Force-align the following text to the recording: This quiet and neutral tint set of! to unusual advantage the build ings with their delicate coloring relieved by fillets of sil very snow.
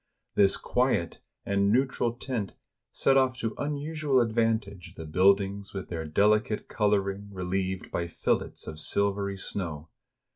This 0.33 0.57
quiet 0.57 1.19
and 1.45 1.71
neutral 1.71 2.13
tint 2.13 2.55
set 2.91 3.17
of! 3.17 3.37
to 3.37 3.53
unusual 3.59 4.19
advantage 4.19 4.95
the 4.95 5.05
build 5.05 5.39
ings 5.41 5.75
with 5.75 5.89
their 5.89 6.05
delicate 6.05 6.67
coloring 6.67 7.29
relieved 7.31 7.91
by 7.91 8.07
fillets 8.07 8.65
of 8.65 8.79
sil 8.81 9.13
very 9.13 9.37
snow. 9.37 9.89